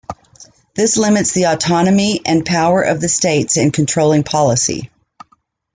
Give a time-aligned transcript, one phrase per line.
[0.75, 4.89] This limits the autonomy and power of the states in controlling policy.